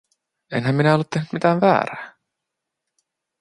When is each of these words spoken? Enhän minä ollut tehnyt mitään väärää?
Enhän 0.51 0.75
minä 0.75 0.93
ollut 0.93 1.09
tehnyt 1.09 1.33
mitään 1.33 1.61
väärää? 1.61 2.13